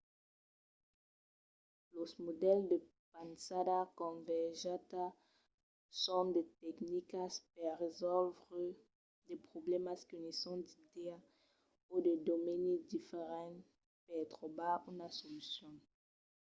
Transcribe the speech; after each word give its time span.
los 1.95 2.11
modèls 2.25 2.63
de 2.71 2.77
pensada 3.15 3.77
convergenta 4.01 5.03
son 6.03 6.25
de 6.35 6.43
tecnicas 6.63 7.33
per 7.55 7.71
resòlvre 7.85 8.63
de 9.27 9.35
problèmas 9.49 9.99
qu'unisson 10.07 10.57
d'idèas 10.67 11.23
o 11.93 11.95
de 12.07 12.13
domenis 12.29 12.81
diferents 12.93 13.63
per 14.07 14.21
trobar 14.35 14.75
una 14.91 15.07
solucion 15.19 15.73